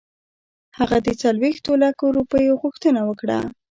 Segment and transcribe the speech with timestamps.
[0.77, 3.39] هغه د څلوېښتو لکو روپیو غوښتنه وکړه.